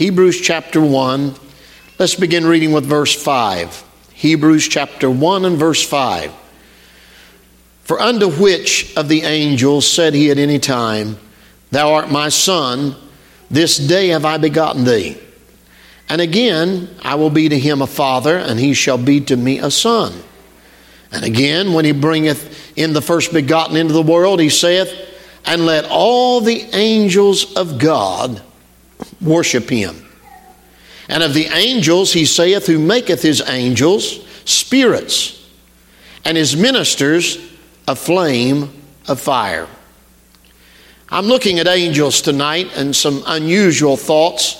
[0.00, 1.34] Hebrews chapter 1.
[1.98, 3.84] Let's begin reading with verse 5.
[4.14, 6.32] Hebrews chapter 1 and verse 5.
[7.82, 11.18] For unto which of the angels said he at any time,
[11.70, 12.96] Thou art my son,
[13.50, 15.20] this day have I begotten thee?
[16.08, 19.58] And again, I will be to him a father, and he shall be to me
[19.58, 20.14] a son.
[21.12, 24.90] And again, when he bringeth in the first begotten into the world, he saith,
[25.44, 28.40] And let all the angels of God
[29.20, 30.06] worship him.
[31.08, 35.36] And of the angels, he saith, Who maketh his angels spirits,
[36.24, 37.38] and his ministers
[37.88, 38.70] a flame
[39.08, 39.66] of fire.
[41.08, 44.56] I'm looking at angels tonight and some unusual thoughts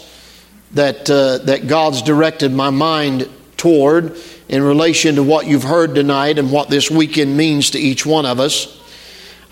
[0.72, 4.16] that, uh, that God's directed my mind toward
[4.48, 8.26] in relation to what you've heard tonight and what this weekend means to each one
[8.26, 8.80] of us.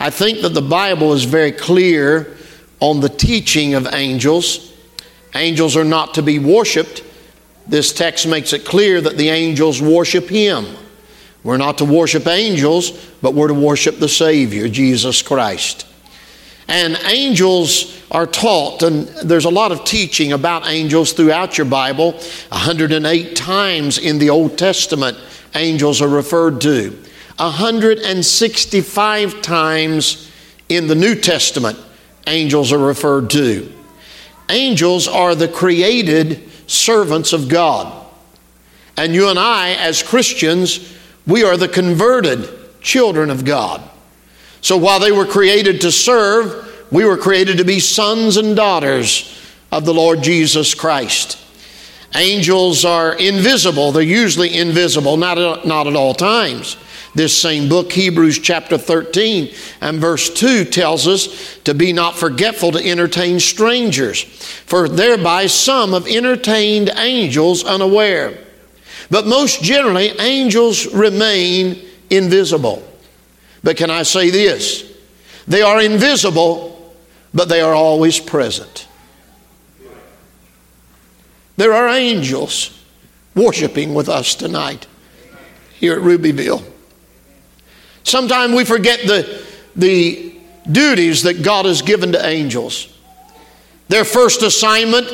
[0.01, 2.37] I think that the Bible is very clear
[2.81, 4.68] on the teaching of angels.
[5.35, 7.03] Angels are not to be worshiped.
[7.67, 10.65] This text makes it clear that the angels worship Him.
[11.45, 12.91] We're not to worship angels,
[13.23, 15.87] but we're to worship the Savior, Jesus Christ.
[16.67, 22.13] And angels are taught, and there's a lot of teaching about angels throughout your Bible.
[22.49, 25.17] 108 times in the Old Testament,
[25.55, 26.91] angels are referred to.
[27.37, 30.29] 165 times
[30.69, 31.79] in the New Testament,
[32.27, 33.73] angels are referred to.
[34.51, 38.07] Angels are the created servants of God.
[38.97, 40.97] And you and I, as Christians,
[41.27, 42.49] we are the converted
[42.81, 43.83] children of God.
[44.61, 49.35] So while they were created to serve, we were created to be sons and daughters
[49.71, 51.39] of the Lord Jesus Christ.
[52.15, 53.93] Angels are invisible.
[53.93, 56.77] They're usually invisible, not at, not at all times.
[57.19, 62.71] This same book, Hebrews chapter 13 and verse 2, tells us to be not forgetful
[62.71, 68.39] to entertain strangers, for thereby some have entertained angels unaware.
[69.11, 72.89] But most generally, angels remain invisible.
[73.65, 74.89] But can I say this?
[75.49, 76.95] They are invisible,
[77.35, 78.87] but they are always present.
[81.57, 82.81] There are angels
[83.35, 84.87] worshiping with us tonight
[85.81, 86.78] here at Rubyville.
[88.09, 89.45] Sometimes we forget the,
[89.77, 92.97] the duties that God has given to angels.
[93.89, 95.11] Their first assignment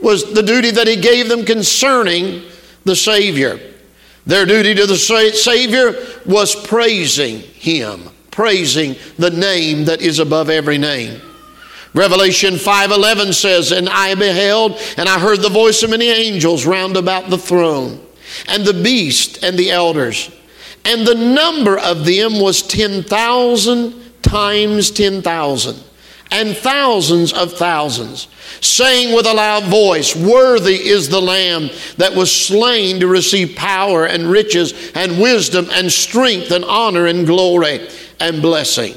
[0.00, 2.42] was the duty that He gave them concerning
[2.84, 3.60] the Savior.
[4.26, 10.78] Their duty to the Savior was praising Him, praising the name that is above every
[10.78, 11.20] name.
[11.92, 16.96] Revelation 5:11 says, "And I beheld, and I heard the voice of many angels round
[16.96, 18.00] about the throne,
[18.46, 20.30] and the beast and the elders,
[20.84, 25.78] and the number of them was 10,000 times 10,000,
[26.30, 28.28] and thousands of thousands."
[28.60, 34.06] saying with a loud voice, Worthy is the Lamb that was slain to receive power
[34.06, 37.88] and riches and wisdom and strength and honor and glory
[38.18, 38.94] and blessing.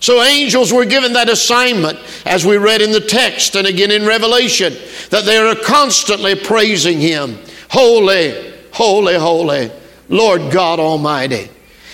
[0.00, 4.06] So angels were given that assignment, as we read in the text and again in
[4.06, 4.76] Revelation,
[5.10, 7.36] that they are constantly praising Him.
[7.70, 9.70] Holy, holy, holy,
[10.08, 11.50] Lord God Almighty.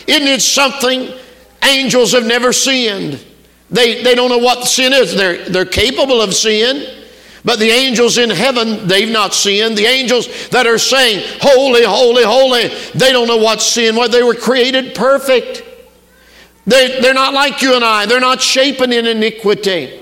[0.07, 1.13] Isn't it something
[1.63, 3.25] angels have never sinned?
[3.71, 5.15] They, they don't know what sin is.
[5.15, 7.03] They're, they're capable of sin.
[7.45, 9.77] But the angels in heaven, they've not sinned.
[9.77, 14.11] The angels that are saying, Holy, holy, holy, they don't know what sin was.
[14.11, 15.63] They were created perfect.
[16.67, 20.01] They, they're not like you and I, they're not shapen in iniquity.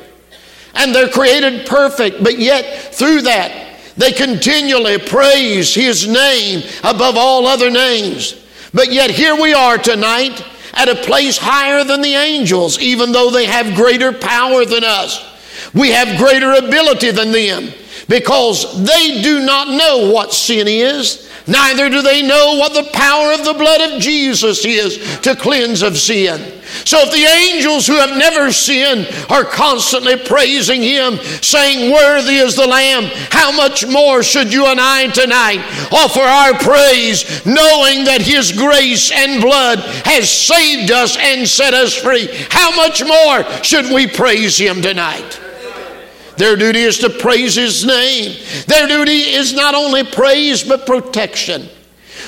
[0.74, 7.46] And they're created perfect, but yet through that, they continually praise His name above all
[7.46, 8.42] other names.
[8.74, 10.44] But yet here we are tonight
[10.74, 15.28] at a place higher than the angels, even though they have greater power than us.
[15.74, 17.72] We have greater ability than them
[18.08, 21.30] because they do not know what sin is.
[21.46, 25.82] Neither do they know what the power of the blood of Jesus is to cleanse
[25.82, 26.60] of sin.
[26.84, 32.56] So if the angels who have never sinned are constantly praising Him, saying, Worthy is
[32.56, 35.60] the Lamb, how much more should you and I tonight
[35.92, 41.94] offer our praise, knowing that His grace and blood has saved us and set us
[41.94, 42.28] free?
[42.50, 45.41] How much more should we praise Him tonight?
[46.42, 48.36] Their duty is to praise His name.
[48.66, 51.68] Their duty is not only praise, but protection.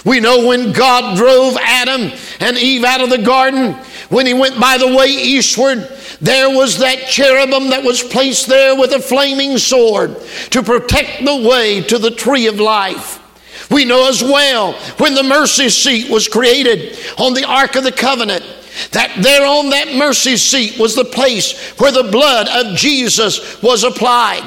[0.05, 3.72] We know when God drove Adam and Eve out of the garden,
[4.11, 5.78] when He went by the way eastward,
[6.20, 10.16] there was that cherubim that was placed there with a flaming sword
[10.50, 13.20] to protect the way to the tree of life.
[13.69, 17.90] We know as well when the mercy seat was created on the Ark of the
[17.90, 18.44] Covenant
[18.93, 23.85] that there on that mercy seat was the place where the blood of Jesus was
[23.85, 24.43] applied.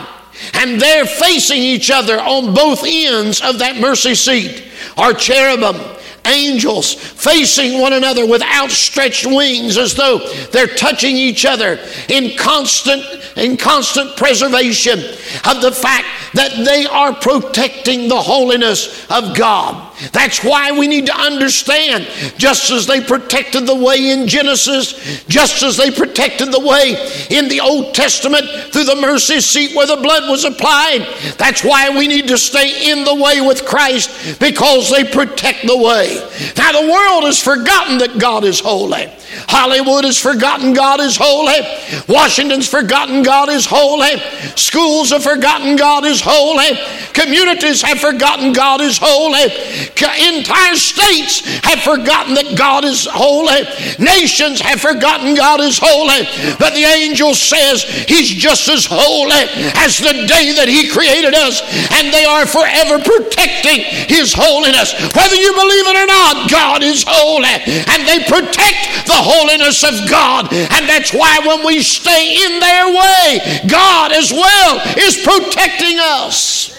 [0.54, 4.64] And they're facing each other on both ends of that mercy seat
[4.98, 5.98] are cherubim
[6.28, 10.20] angels facing one another with outstretched wings as though
[10.52, 11.80] they're touching each other
[12.10, 13.04] in constant
[13.38, 15.00] in constant preservation
[15.46, 19.87] of the fact that they are protecting the holiness of God.
[20.12, 22.08] That's why we need to understand
[22.38, 26.96] just as they protected the way in Genesis, just as they protected the way
[27.30, 31.08] in the Old Testament through the mercy seat where the blood was applied.
[31.38, 35.78] That's why we need to stay in the way with Christ because they protect the
[35.78, 36.16] way.
[36.58, 39.12] Now, the world has forgotten that God is holy.
[39.50, 41.60] Hollywood has forgotten God is holy.
[42.08, 44.18] Washington's forgotten God is holy.
[44.56, 46.78] Schools have forgotten God is holy.
[47.14, 49.87] Communities have forgotten God is holy.
[49.96, 53.66] Entire states have forgotten that God is holy.
[53.98, 56.26] Nations have forgotten God is holy.
[56.60, 59.48] But the angel says he's just as holy
[59.82, 61.62] as the day that he created us.
[61.98, 64.94] And they are forever protecting his holiness.
[65.16, 67.58] Whether you believe it or not, God is holy.
[67.90, 70.52] And they protect the holiness of God.
[70.54, 76.77] And that's why when we stay in their way, God as well is protecting us.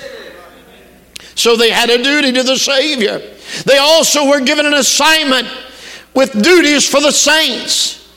[1.39, 3.23] So they had a duty to the Savior.
[3.65, 5.47] They also were given an assignment
[6.13, 8.13] with duties for the saints.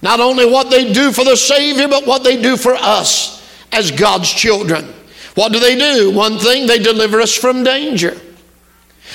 [0.00, 3.90] Not only what they do for the Savior, but what they do for us as
[3.90, 4.86] God's children.
[5.34, 6.12] What do they do?
[6.12, 8.18] One thing, they deliver us from danger.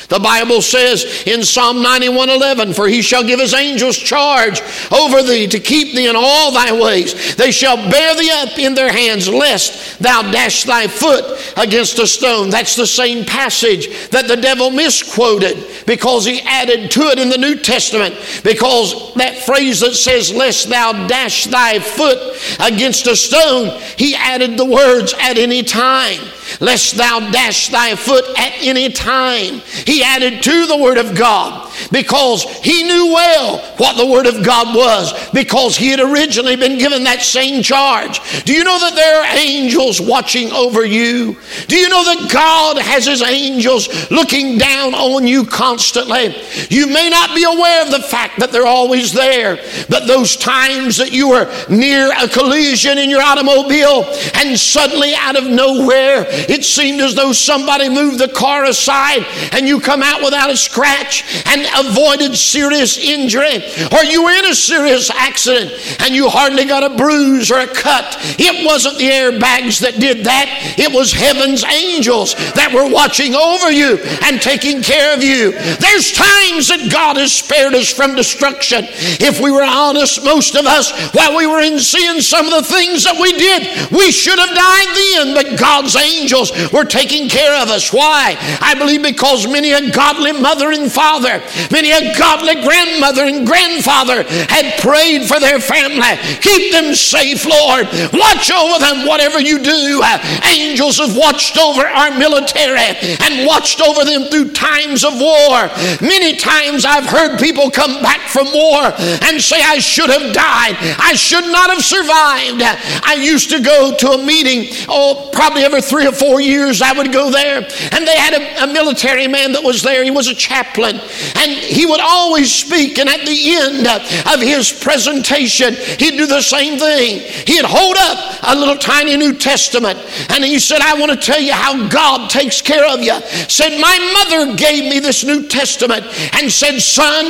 [0.09, 4.61] The Bible says in Psalm 91 11, For he shall give his angels charge
[4.91, 7.35] over thee to keep thee in all thy ways.
[7.35, 12.07] They shall bear thee up in their hands, lest thou dash thy foot against a
[12.07, 12.49] stone.
[12.49, 17.38] That's the same passage that the devil misquoted because he added to it in the
[17.38, 18.15] New Testament.
[18.44, 24.57] Because that phrase that says, Lest thou dash thy foot against a stone, he added
[24.57, 26.19] the words at any time
[26.59, 29.62] lest thou dash thy foot at any time.
[29.86, 34.44] He added to the Word of God because he knew well what the Word of
[34.44, 38.19] God was because he had originally been given that same charge.
[38.44, 41.38] Do you know that there are angels watching over you?
[41.68, 46.35] Do you know that God has his angels looking down on you constantly?
[46.69, 49.57] You may not be aware of the fact that they're always there,
[49.89, 54.03] but those times that you were near a collision in your automobile
[54.35, 59.68] and suddenly out of nowhere it seemed as though somebody moved the car aside and
[59.68, 64.56] you come out without a scratch and avoided serious injury, or you were in a
[64.56, 65.72] serious accident
[66.02, 68.18] and you hardly got a bruise or a cut.
[68.40, 73.72] It wasn't the airbags that did that, it was heaven's angels that were watching over
[73.72, 75.52] you and taking care of you.
[75.52, 78.86] There's times that God has spared us from destruction.
[79.19, 82.69] If we were honest, most of us, while we were in sin, some of the
[82.69, 87.62] things that we did, we should have died then, but God's angels were taking care
[87.62, 87.92] of us.
[87.92, 88.36] Why?
[88.62, 94.24] I believe because many a godly mother and father Many a godly grandmother and grandfather
[94.24, 96.18] had prayed for their family.
[96.42, 97.88] Keep them safe, Lord.
[98.13, 100.01] Watch over them, whatever you do.
[100.04, 100.18] Uh,
[100.56, 105.69] angels have watched over our military and watched over them through times of war.
[106.01, 108.94] Many times I've heard people come back from war
[109.24, 110.75] and say, I should have died.
[111.00, 112.62] I should not have survived.
[113.06, 116.94] I used to go to a meeting, oh, probably every three or four years I
[116.94, 117.57] would go there.
[117.92, 120.04] And they had a, a military man that was there.
[120.04, 120.99] He was a chaplain.
[121.35, 123.87] And he would always speak, and at the end
[124.33, 127.19] of his presentation, he'd do the same thing.
[127.45, 129.99] He'd hold up a little tiny New Testament,
[130.30, 133.19] and he said, I want to tell you how God takes care of you.
[133.47, 137.25] Said, My mother gave me this New Testament and said, Son,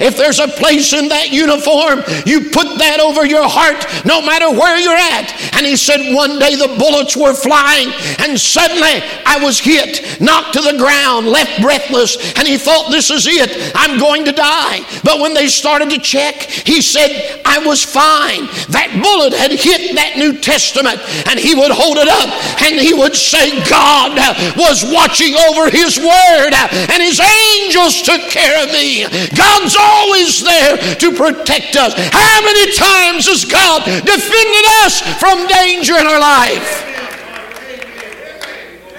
[0.00, 4.50] if there's a place in that uniform, you put that over your heart no matter
[4.50, 5.32] where you're at.
[5.56, 10.54] And he said, One day the bullets were flying, and suddenly I was hit, knocked
[10.54, 13.50] to the ground, left breathless, and he thought, This is it.
[13.74, 14.80] I'm going to die.
[15.04, 18.46] But when they started to check, he said, I was fine.
[18.70, 22.30] That bullet had hit that New Testament, and he would hold it up
[22.62, 24.16] and he would say, God
[24.56, 29.06] was watching over his word, and his angels took care of me.
[29.34, 31.94] God's always there to protect us.
[31.96, 36.89] How many times has God defended us from danger in our life?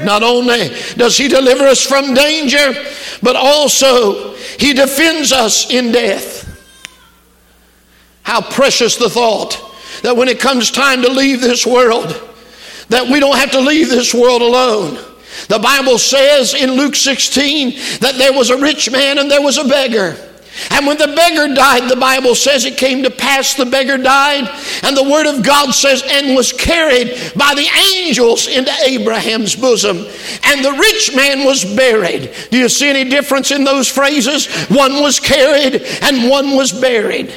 [0.04, 2.74] Not only does He deliver us from danger,
[3.22, 6.48] but also He defends us in death.
[8.24, 9.60] How precious the thought
[10.04, 12.30] that when it comes time to leave this world,
[12.90, 14.98] that we don't have to leave this world alone.
[15.48, 19.58] The Bible says in Luke 16 that there was a rich man and there was
[19.58, 20.18] a beggar.
[20.72, 24.50] And when the beggar died, the Bible says it came to pass the beggar died,
[24.84, 29.98] and the Word of God says, and was carried by the angels into Abraham's bosom.
[30.44, 32.34] And the rich man was buried.
[32.50, 34.48] Do you see any difference in those phrases?
[34.68, 37.34] One was carried, and one was buried.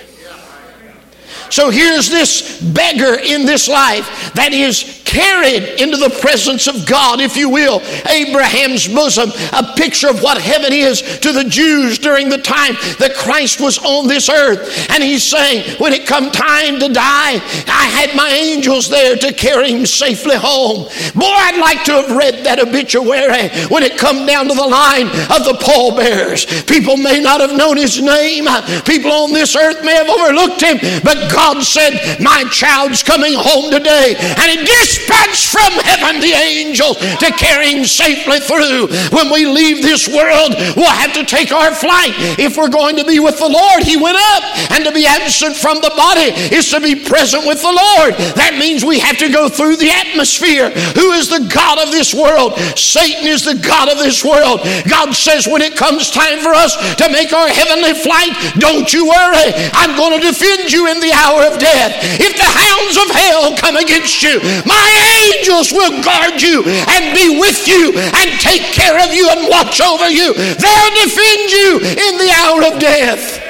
[1.51, 7.21] So here's this beggar in this life that is carried into the presence of God,
[7.21, 12.29] if you will, Abraham's bosom, a picture of what heaven is to the Jews during
[12.29, 14.91] the time that Christ was on this earth.
[14.91, 19.33] And he's saying, when it come time to die, I had my angels there to
[19.33, 20.89] carry him safely home.
[21.15, 25.07] Boy, I'd like to have read that obituary when it come down to the line
[25.31, 26.65] of the pallbearers.
[26.65, 28.47] People may not have known his name.
[28.85, 33.71] People on this earth may have overlooked him, but God said, my child's coming home
[33.71, 34.15] today.
[34.15, 38.87] And he dispatched from heaven the angels to carry him safely through.
[39.11, 42.15] When we leave this world, we'll have to take our flight.
[42.39, 44.43] If we're going to be with the Lord, he went up.
[44.71, 48.15] And to be absent from the body is to be present with the Lord.
[48.39, 50.71] That means we have to go through the atmosphere.
[50.95, 52.55] Who is the God of this world?
[52.79, 54.61] Satan is the God of this world.
[54.87, 59.07] God says when it comes time for us to make our heavenly flight, don't you
[59.07, 59.51] worry.
[59.75, 61.97] I'm going to defend you in the hour of death.
[62.21, 64.89] If the hounds of hell come against you, my
[65.33, 69.81] angels will guard you and be with you and take care of you and watch
[69.81, 70.35] over you.
[70.35, 73.41] They'll defend you in the hour of death.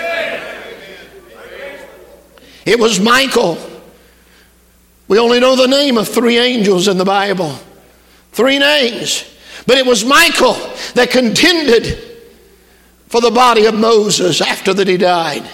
[2.64, 3.58] It was Michael.
[5.08, 7.58] We only know the name of three angels in the Bible.
[8.32, 9.30] Three names.
[9.66, 10.54] But it was Michael
[10.94, 11.98] that contended
[13.08, 15.48] for the body of Moses after that he died.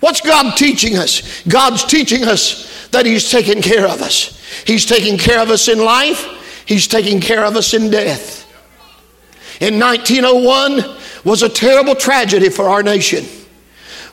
[0.00, 1.42] What's God teaching us?
[1.46, 4.38] God's teaching us that He's taking care of us.
[4.66, 8.38] He's taking care of us in life, He's taking care of us in death.
[9.60, 13.26] In 1901 was a terrible tragedy for our nation.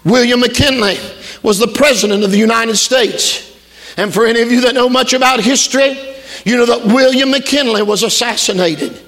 [0.04, 0.98] William McKinley
[1.42, 3.56] was the President of the United States.
[3.96, 5.98] And for any of you that know much about history,
[6.46, 9.02] you know that William McKinley was assassinated.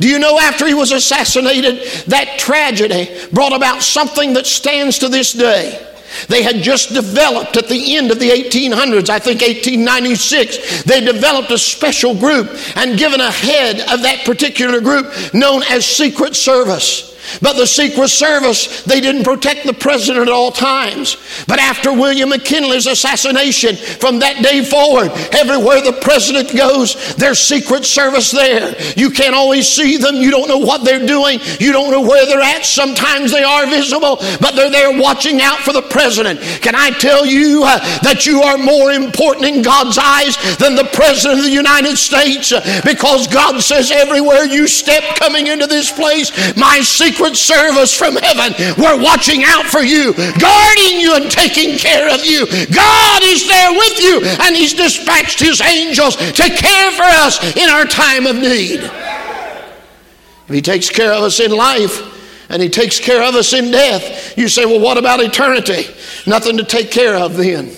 [0.00, 5.08] Do you know after he was assassinated, that tragedy brought about something that stands to
[5.08, 5.93] this day?
[6.28, 11.50] They had just developed at the end of the 1800s, I think 1896, they developed
[11.50, 17.13] a special group and given a head of that particular group known as Secret Service.
[17.40, 21.16] But the Secret Service, they didn't protect the president at all times.
[21.46, 27.84] But after William McKinley's assassination, from that day forward, everywhere the president goes, there's Secret
[27.84, 28.74] Service there.
[28.96, 30.16] You can't always see them.
[30.16, 31.40] You don't know what they're doing.
[31.60, 32.64] You don't know where they're at.
[32.64, 36.40] Sometimes they are visible, but they're there watching out for the president.
[36.60, 40.88] Can I tell you uh, that you are more important in God's eyes than the
[40.92, 42.52] president of the United States?
[42.84, 48.16] because God says everywhere you step coming into this place, my secret secret service from
[48.16, 48.54] heaven.
[48.76, 52.46] We're watching out for you, guarding you, and taking care of you.
[52.74, 57.68] God is there with you, and He's dispatched His angels to care for us in
[57.68, 58.80] our time of need.
[58.80, 62.10] If He takes care of us in life,
[62.50, 64.36] and He takes care of us in death.
[64.36, 65.86] You say, well, what about eternity?
[66.26, 67.74] Nothing to take care of then.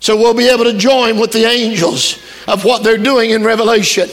[0.00, 4.08] So we'll be able to join with the angels of what they're doing in Revelation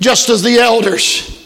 [0.00, 1.37] just as the elders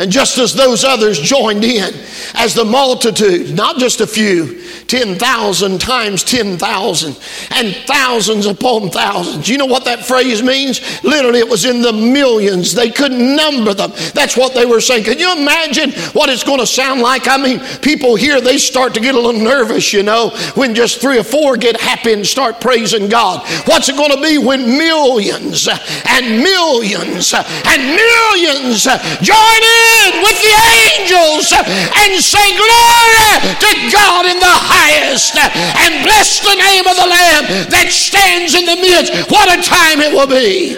[0.00, 1.92] and just as those others joined in,
[2.34, 7.18] as the multitude, not just a few, 10,000 times 10,000,
[7.50, 9.46] and thousands upon thousands.
[9.46, 10.80] You know what that phrase means?
[11.04, 12.74] Literally, it was in the millions.
[12.74, 13.92] They couldn't number them.
[14.14, 15.04] That's what they were saying.
[15.04, 17.28] Can you imagine what it's going to sound like?
[17.28, 21.02] I mean, people here, they start to get a little nervous, you know, when just
[21.02, 23.46] three or four get happy and start praising God.
[23.66, 28.84] What's it going to be when millions and millions and millions
[29.20, 29.89] join in?
[30.22, 30.56] With the
[30.92, 37.08] angels and say, Glory to God in the highest, and bless the name of the
[37.08, 39.30] Lamb that stands in the midst.
[39.30, 40.76] What a time it will be.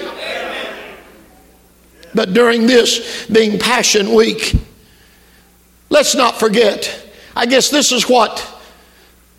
[2.14, 4.54] But during this being Passion Week,
[5.88, 8.46] let's not forget, I guess this is what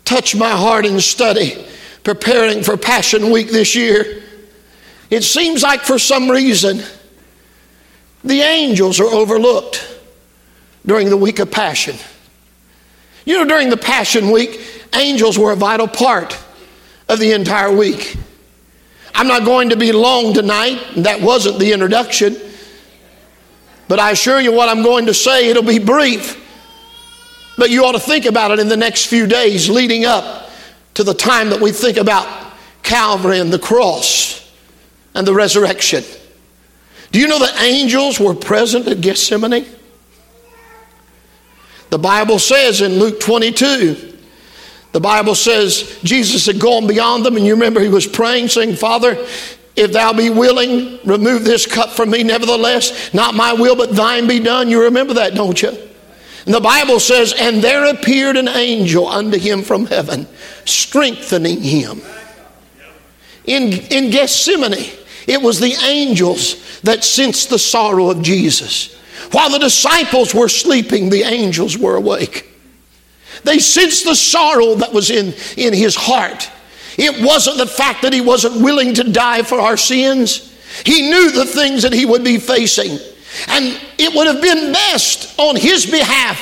[0.04, 1.64] touched my heart in study
[2.02, 4.22] preparing for Passion Week this year.
[5.10, 6.82] It seems like for some reason,
[8.24, 10.00] the angels are overlooked
[10.86, 11.96] during the week of Passion.
[13.24, 14.60] You know, during the Passion Week,
[14.94, 16.38] angels were a vital part
[17.08, 18.16] of the entire week.
[19.14, 22.36] I'm not going to be long tonight, that wasn't the introduction.
[23.86, 26.40] But I assure you what I'm going to say, it'll be brief.
[27.56, 30.50] But you ought to think about it in the next few days leading up
[30.94, 32.26] to the time that we think about
[32.82, 34.52] Calvary and the cross
[35.14, 36.02] and the resurrection.
[37.14, 39.64] Do you know that angels were present at Gethsemane?
[41.90, 44.18] The Bible says in Luke 22,
[44.90, 48.74] the Bible says Jesus had gone beyond them, and you remember he was praying, saying,
[48.74, 49.12] Father,
[49.76, 52.24] if thou be willing, remove this cup from me.
[52.24, 54.68] Nevertheless, not my will, but thine be done.
[54.68, 55.68] You remember that, don't you?
[56.46, 60.26] And the Bible says, And there appeared an angel unto him from heaven,
[60.64, 62.02] strengthening him.
[63.44, 68.94] In, in Gethsemane, it was the angels that sensed the sorrow of Jesus.
[69.30, 72.50] While the disciples were sleeping, the angels were awake.
[73.42, 76.50] They sensed the sorrow that was in, in his heart.
[76.96, 80.52] It wasn't the fact that he wasn't willing to die for our sins.
[80.84, 82.98] He knew the things that he would be facing.
[83.48, 86.38] And it would have been best on his behalf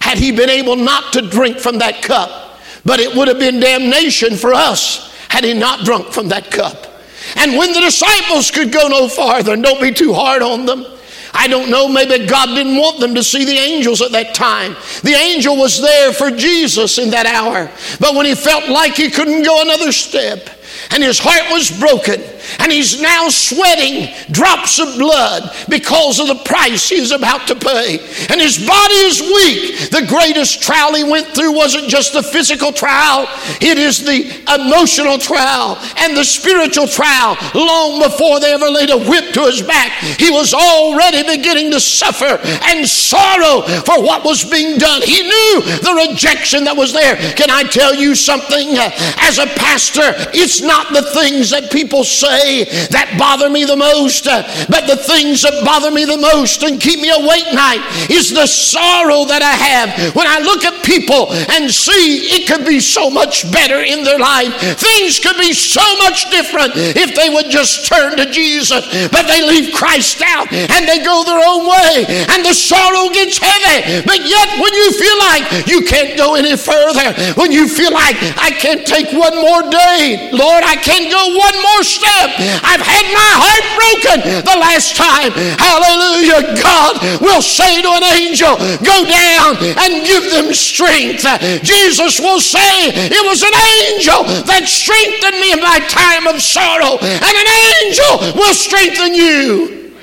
[0.00, 2.58] had he been able not to drink from that cup.
[2.84, 6.89] But it would have been damnation for us had he not drunk from that cup.
[7.36, 10.84] And when the disciples could go no farther, and don't be too hard on them,
[11.32, 14.76] I don't know, maybe God didn't want them to see the angels at that time.
[15.02, 17.70] The angel was there for Jesus in that hour.
[18.00, 20.50] But when he felt like he couldn't go another step,
[20.90, 22.20] and his heart was broken,
[22.58, 27.98] and he's now sweating drops of blood because of the price he's about to pay.
[28.30, 29.90] And his body is weak.
[29.90, 33.28] The greatest trial he went through wasn't just the physical trial,
[33.60, 37.36] it is the emotional trial and the spiritual trial.
[37.54, 41.80] Long before they ever laid a whip to his back, he was already beginning to
[41.80, 45.02] suffer and sorrow for what was being done.
[45.02, 47.16] He knew the rejection that was there.
[47.34, 48.76] Can I tell you something?
[49.20, 53.76] As a pastor, it's not the things that people say say that bother me the
[53.76, 58.32] most, but the things that bother me the most and keep me awake night is
[58.32, 62.80] the sorrow that I have when I look at people and see it could be
[62.80, 64.52] so much better in their life.
[64.80, 69.44] Things could be so much different if they would just turn to Jesus, but they
[69.44, 74.02] leave Christ out and they go their own way, and the sorrow gets heavy.
[74.06, 78.16] But yet, when you feel like you can't go any further, when you feel like
[78.38, 82.19] I can't take one more day, Lord, I can't go one more step,
[82.62, 85.32] I've had my heart broken the last time.
[85.56, 86.56] Hallelujah.
[86.60, 91.24] God will say to an angel, Go down and give them strength.
[91.62, 96.98] Jesus will say, It was an angel that strengthened me in my time of sorrow,
[97.00, 97.50] and an
[97.84, 99.94] angel will strengthen you.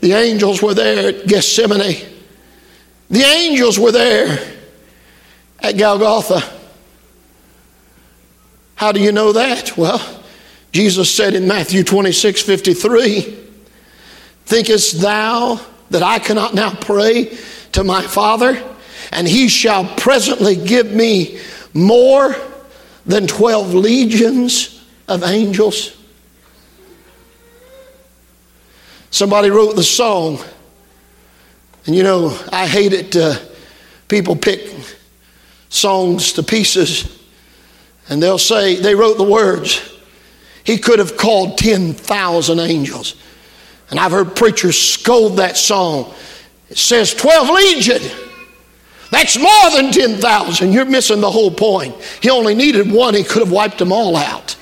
[0.00, 2.06] The angels were there at Gethsemane.
[3.10, 4.38] The angels were there
[5.58, 6.42] at Golgotha.
[8.76, 9.76] How do you know that?
[9.76, 10.00] Well,
[10.72, 13.20] Jesus said in Matthew 26 53,
[14.44, 17.36] Thinkest thou that I cannot now pray
[17.72, 18.62] to my Father,
[19.12, 21.40] and he shall presently give me
[21.74, 22.34] more
[23.06, 25.96] than 12 legions of angels?
[29.10, 30.38] Somebody wrote the song,
[31.86, 33.16] and you know, I hate it.
[33.16, 33.36] Uh,
[34.06, 34.72] people pick
[35.68, 37.20] songs to pieces,
[38.08, 39.99] and they'll say, they wrote the words.
[40.70, 43.16] He could have called 10,000 angels.
[43.90, 46.14] And I've heard preachers scold that song.
[46.68, 48.02] It says 12 legion.
[49.10, 50.72] That's more than 10,000.
[50.72, 51.96] You're missing the whole point.
[52.22, 54.56] He only needed one, he could have wiped them all out.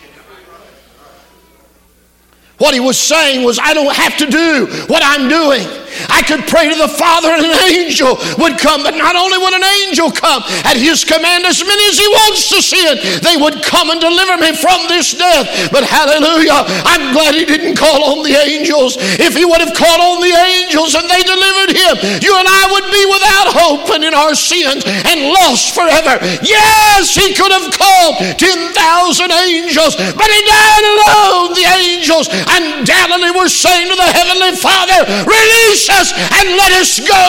[2.59, 5.63] What he was saying was, I don't have to do what I'm doing.
[6.11, 9.55] I could pray to the Father and an angel would come, but not only would
[9.55, 13.63] an angel come at his command, as many as he wants to send, they would
[13.63, 15.71] come and deliver me from this death.
[15.71, 18.99] But hallelujah, I'm glad he didn't call on the angels.
[19.23, 22.65] If he would have called on the angels and they delivered him, you and I
[22.75, 26.19] would be without hope and in our sins and lost forever.
[26.43, 28.75] Yes, he could have called 10,000
[29.47, 31.55] angels, but he died alone.
[31.55, 37.25] The angels undoubtedly were saying to the Heavenly Father, Release us and let us go.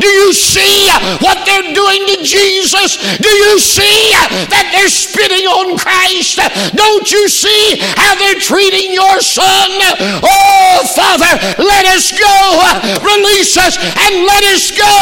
[0.00, 0.88] Do you see
[1.20, 2.96] what they're doing to Jesus?
[3.18, 4.12] Do you see
[4.50, 6.40] that they're spitting on Christ?
[6.74, 9.70] Don't you see how they're treating your son?
[10.24, 12.36] Oh, Father, let us go.
[13.04, 14.96] Release us and let us go.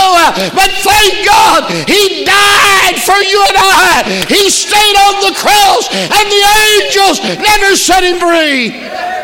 [0.56, 4.26] But thank God he died for you and I.
[4.28, 6.44] He stayed on the cross and the
[6.80, 9.21] angels never set him free.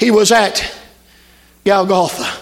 [0.00, 0.74] He was at
[1.62, 2.40] Golgotha.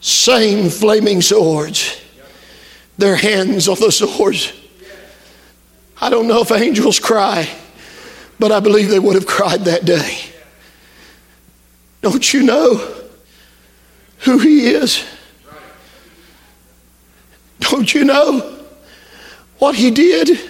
[0.00, 2.00] Same flaming swords,
[2.96, 4.54] their hands on the swords.
[6.00, 7.46] I don't know if angels cry,
[8.38, 10.18] but I believe they would have cried that day.
[12.00, 12.94] Don't you know
[14.20, 15.04] who He is?
[17.60, 18.64] Don't you know
[19.58, 20.40] what He did?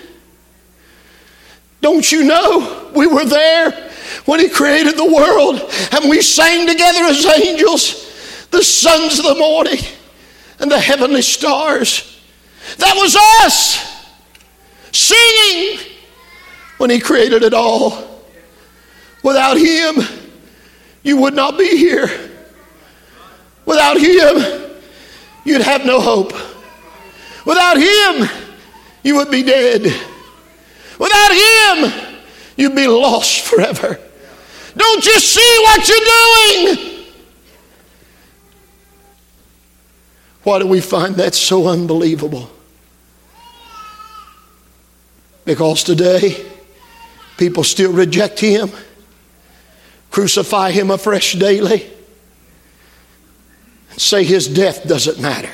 [1.81, 3.81] Don't you know we were there
[4.24, 5.61] when He created the world
[5.92, 8.11] and we sang together as angels.
[8.52, 9.78] the sons of the morning,
[10.61, 12.20] and the heavenly stars.
[12.76, 14.06] That was us
[14.92, 15.80] singing
[16.76, 18.22] when He created it all.
[19.24, 19.96] Without Him,
[21.02, 22.08] you would not be here.
[23.64, 24.76] Without Him,
[25.44, 26.32] you'd have no hope.
[27.46, 28.28] Without Him,
[29.02, 29.82] you would be dead.
[30.98, 32.11] Without Him,
[32.56, 33.98] you'd be lost forever.
[34.76, 37.04] Don't you see what you're doing?
[40.42, 42.50] Why do we find that so unbelievable?
[45.44, 46.44] Because today,
[47.37, 48.70] people still reject Him,
[50.11, 51.90] crucify Him afresh daily,
[53.90, 55.52] and say His death doesn't matter.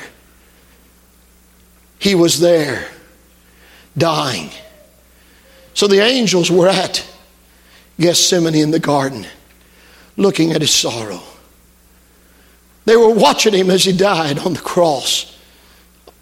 [1.99, 2.87] He was there,
[3.97, 4.49] dying.
[5.73, 7.05] So the angels were at
[7.99, 9.27] Gethsemane in the garden,
[10.15, 11.21] looking at his sorrow.
[12.85, 15.37] They were watching him as he died on the cross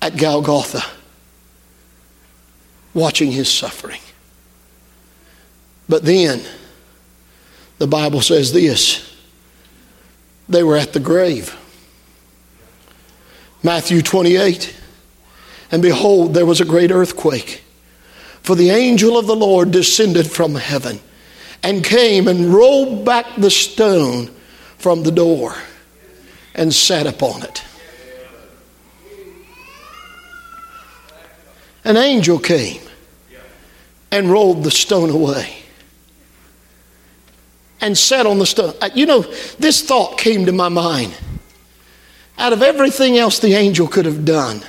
[0.02, 0.84] at Golgotha,
[2.94, 4.02] watching his suffering.
[5.88, 6.42] But then,
[7.78, 9.16] the Bible says this
[10.50, 11.56] they were at the grave.
[13.64, 14.76] Matthew 28
[15.72, 17.64] And behold, there was a great earthquake,
[18.42, 21.02] for the angel of the Lord descended from heaven
[21.68, 24.32] and came and rolled back the stone
[24.78, 25.54] from the door
[26.56, 27.62] and sat upon it.
[31.84, 32.80] An angel came
[34.14, 35.58] and rolled the stone away
[37.82, 38.74] and sat on the stone.
[38.82, 39.24] Uh, you know,
[39.60, 41.18] this thought came to my mind.
[42.38, 44.62] Out of everything else the angel could have done,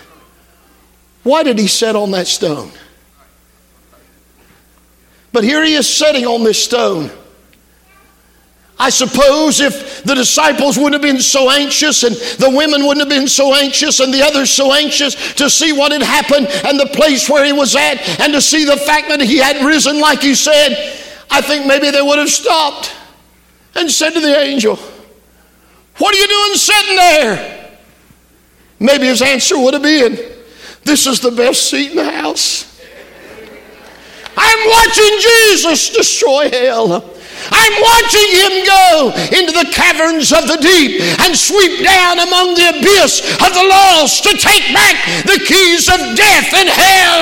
[1.22, 2.72] why did he sit on that stone?
[5.32, 7.10] But here he is sitting on this stone.
[8.80, 13.08] I suppose if the disciples wouldn't have been so anxious and the women wouldn't have
[13.08, 16.86] been so anxious and the others so anxious to see what had happened and the
[16.86, 20.20] place where he was at and to see the fact that he had risen like
[20.20, 20.96] he said,
[21.28, 22.94] I think maybe they would have stopped
[23.74, 24.76] and said to the angel,
[25.96, 27.78] What are you doing sitting there?
[28.78, 30.16] Maybe his answer would have been,
[30.84, 32.67] This is the best seat in the house.
[34.48, 37.04] I'm watching Jesus destroy hell.
[37.50, 42.68] I'm watching him go into the caverns of the deep and sweep down among the
[42.74, 47.18] abyss of the lost to take back the keys of death and hell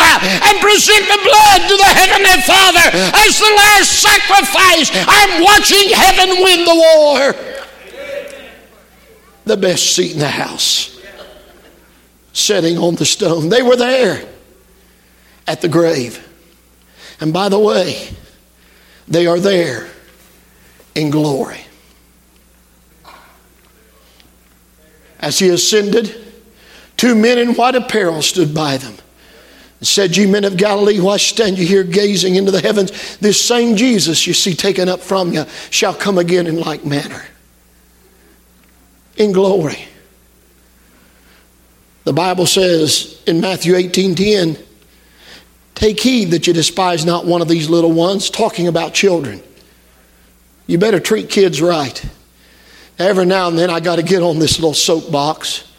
[0.48, 4.90] and present the blood to the Heavenly Father as the last sacrifice.
[4.94, 7.34] I'm watching heaven win the war.
[9.44, 10.98] The best seat in the house,
[12.32, 13.48] sitting on the stone.
[13.48, 14.26] They were there
[15.46, 16.25] at the grave.
[17.20, 18.08] And by the way,
[19.08, 19.88] they are there
[20.94, 21.60] in glory.
[25.18, 26.14] As he ascended,
[26.96, 28.96] two men in white apparel stood by them
[29.78, 33.16] and said, Ye men of Galilee, why stand you here gazing into the heavens?
[33.18, 37.24] This same Jesus you see taken up from you shall come again in like manner.
[39.16, 39.88] In glory.
[42.04, 44.58] The Bible says in Matthew 18 10,
[45.76, 49.42] Take heed that you despise not one of these little ones, talking about children.
[50.66, 52.04] You better treat kids right.
[52.98, 55.70] Every now and then I got to get on this little soapbox.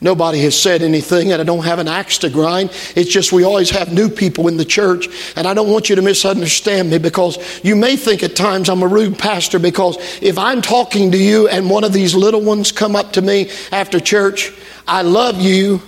[0.00, 2.70] Nobody has said anything, and I don't have an axe to grind.
[2.96, 5.96] It's just we always have new people in the church, and I don't want you
[5.96, 10.38] to misunderstand me because you may think at times I'm a rude pastor because if
[10.38, 14.00] I'm talking to you and one of these little ones come up to me after
[14.00, 14.50] church,
[14.88, 15.82] I love you,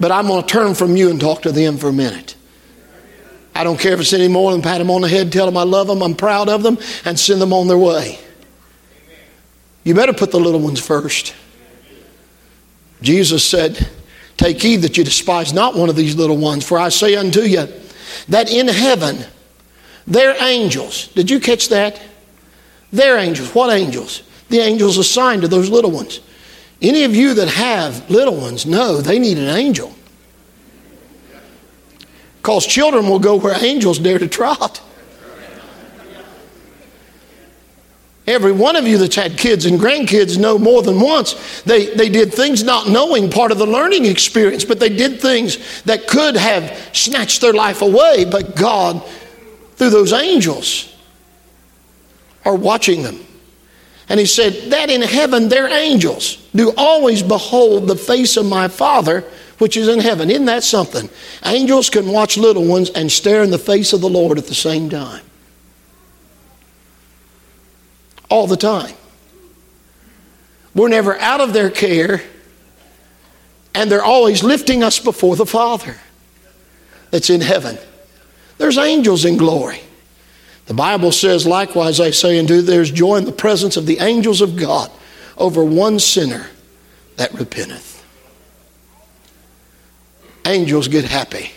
[0.00, 2.36] but I'm going to turn from you and talk to them for a minute.
[3.54, 5.56] I don't care if it's any more than pat them on the head, tell them
[5.56, 8.18] I love them, I'm proud of them, and send them on their way.
[9.82, 11.34] You better put the little ones first.
[13.02, 13.88] Jesus said,
[14.36, 17.40] Take heed that you despise not one of these little ones, for I say unto
[17.40, 17.66] you
[18.28, 19.24] that in heaven
[20.08, 22.00] their angels, did you catch that?
[22.92, 23.54] Their angels.
[23.54, 24.22] What angels?
[24.48, 26.20] The angels assigned to those little ones.
[26.80, 29.94] Any of you that have little ones know they need an angel.
[32.36, 34.80] Because children will go where angels dare to trot.
[38.28, 41.62] Every one of you that's had kids and grandkids know more than once.
[41.62, 45.82] They, they did things not knowing part of the learning experience, but they did things
[45.84, 48.26] that could have snatched their life away.
[48.30, 49.02] But God,
[49.76, 50.94] through those angels,
[52.44, 53.18] are watching them.
[54.08, 58.68] And He said, That in heaven their angels do always behold the face of my
[58.68, 59.24] Father
[59.58, 60.30] which is in heaven.
[60.30, 61.10] Isn't that something?
[61.44, 64.54] Angels can watch little ones and stare in the face of the Lord at the
[64.54, 65.22] same time.
[68.30, 68.94] All the time.
[70.74, 72.22] We're never out of their care,
[73.74, 75.96] and they're always lifting us before the Father
[77.10, 77.78] that's in heaven.
[78.58, 79.80] There's angels in glory.
[80.68, 84.00] The Bible says, likewise, I say unto you, there's joy in the presence of the
[84.00, 84.90] angels of God
[85.38, 86.46] over one sinner
[87.16, 88.04] that repenteth.
[90.44, 91.52] Angels get happy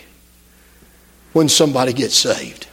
[1.34, 2.66] when somebody gets saved.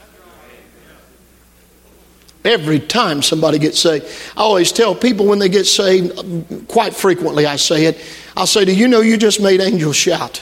[2.46, 4.06] Every time somebody gets saved,
[4.38, 8.00] I always tell people when they get saved, quite frequently I say it,
[8.38, 10.42] I'll say, Do you know you just made angels shout?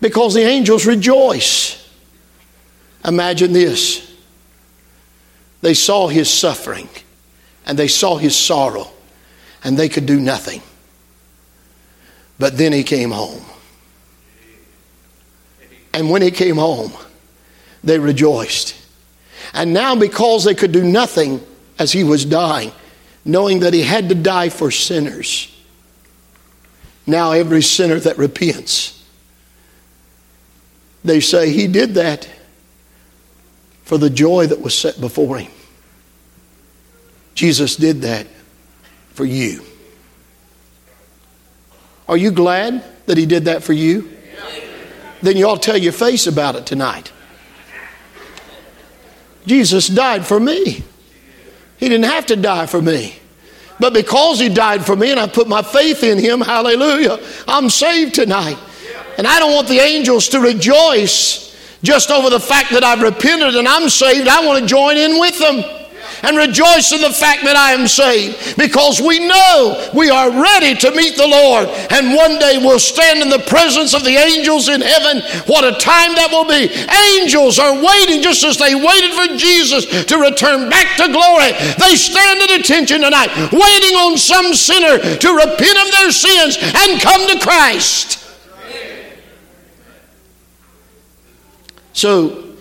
[0.00, 1.81] Because the angels rejoice.
[3.04, 4.12] Imagine this
[5.60, 6.88] they saw his suffering
[7.64, 8.90] and they saw his sorrow
[9.64, 10.60] and they could do nothing.
[12.38, 13.44] But then he came home.
[15.94, 16.92] And when he came home,
[17.84, 18.74] they rejoiced.
[19.54, 21.44] And now, because they could do nothing
[21.78, 22.72] as he was dying,
[23.24, 25.48] knowing that he had to die for sinners,
[27.06, 29.04] now every sinner that repents,
[31.04, 32.28] they say he did that
[33.82, 35.50] for the joy that was set before him.
[37.34, 38.26] Jesus did that
[39.14, 39.62] for you.
[42.08, 44.10] Are you glad that he did that for you?
[45.22, 47.12] Then you to tell your face about it tonight.
[49.46, 50.84] Jesus died for me.
[51.78, 53.16] He didn't have to die for me.
[53.80, 57.18] But because he died for me and I put my faith in him, hallelujah,
[57.48, 58.58] I'm saved tonight.
[59.18, 61.51] And I don't want the angels to rejoice
[61.82, 64.28] just over the fact that I've repented and I'm saved.
[64.28, 65.64] I want to join in with them
[66.22, 70.74] and rejoice in the fact that I am saved because we know we are ready
[70.78, 74.68] to meet the Lord and one day we'll stand in the presence of the angels
[74.68, 75.22] in heaven.
[75.46, 76.70] What a time that will be.
[77.18, 81.52] Angels are waiting just as they waited for Jesus to return back to glory.
[81.82, 87.02] They stand at attention tonight, waiting on some sinner to repent of their sins and
[87.02, 88.21] come to Christ.
[91.92, 92.54] So,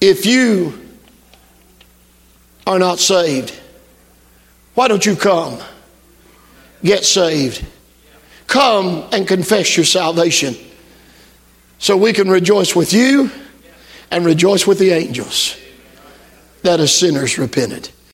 [0.00, 0.88] if you
[2.66, 3.58] are not saved,
[4.74, 5.58] why don't you come?
[6.82, 7.66] Get saved.
[8.46, 10.56] Come and confess your salvation
[11.78, 13.30] so we can rejoice with you
[14.10, 15.56] and rejoice with the angels
[16.62, 17.90] that as sinners repented.